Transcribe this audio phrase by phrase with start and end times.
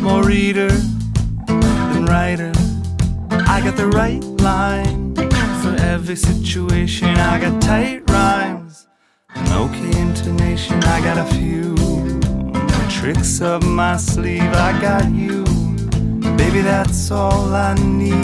[0.00, 0.68] more reader
[1.46, 2.52] than writer.
[3.30, 5.14] I got the right line
[5.62, 7.08] for every situation.
[7.08, 8.86] I got tight rhymes,
[9.34, 10.82] an okay intonation.
[10.84, 11.74] I got a few
[12.88, 14.42] tricks up my sleeve.
[14.42, 15.44] I got you,
[16.36, 18.14] baby, that's all I need.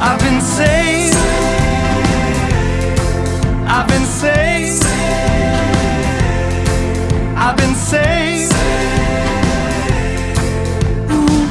[0.00, 1.16] I've been saved,
[7.48, 8.52] I've been saved.
[11.12, 11.46] Ooh,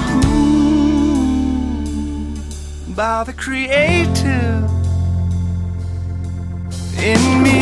[2.93, 4.67] by the creator
[7.01, 7.54] in me.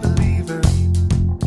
[0.00, 0.62] Believer.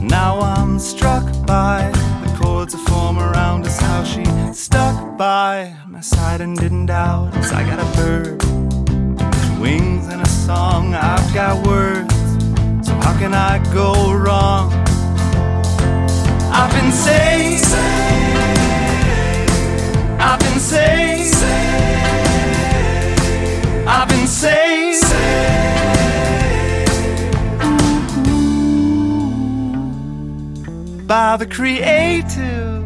[0.01, 1.89] Now I'm struck by
[2.23, 7.33] the chords that form around us, how she stuck by my side and didn't doubt
[7.37, 7.51] us.
[7.53, 8.43] I got a bird,
[9.59, 10.95] wings and a song.
[10.95, 12.13] I've got words,
[12.85, 14.76] so how can I go wrong?
[31.07, 32.76] By the creator